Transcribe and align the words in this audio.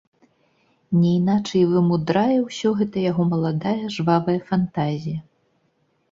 Не 0.99 1.09
іначай 1.17 1.59
вымудрае 1.73 2.37
ўсё 2.47 2.71
гэта 2.79 3.03
яго 3.11 3.23
маладая 3.33 3.91
жвавая 3.97 4.39
фантазія. 4.49 5.19